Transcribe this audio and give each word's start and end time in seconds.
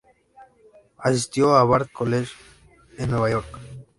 Asistió 0.97 1.55
a 1.55 1.63
Bard 1.63 1.91
College, 1.91 2.31
en 2.97 3.11
Nueva 3.11 3.29
York. 3.29 3.45